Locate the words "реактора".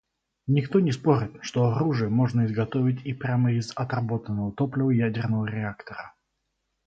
5.45-6.15